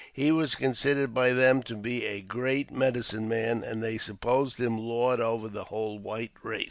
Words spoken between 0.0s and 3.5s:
He was considered by them to be a great" medicine